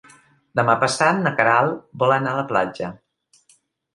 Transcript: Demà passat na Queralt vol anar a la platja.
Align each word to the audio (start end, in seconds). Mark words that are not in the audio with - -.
Demà 0.59 0.75
passat 0.83 1.19
na 1.25 1.33
Queralt 1.41 1.77
vol 2.03 2.15
anar 2.15 2.33
a 2.33 2.39
la 2.39 2.45
platja. 2.53 2.89